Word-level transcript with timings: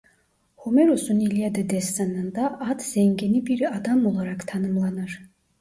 Homeros'un 0.55 1.19
İlyada 1.19 1.69
Destanı'nda 1.69 2.59
at 2.59 2.83
zengini 2.83 3.45
bir 3.45 3.77
adam 3.77 4.05
olarak 4.05 4.47
tanımlanır. 4.47 5.21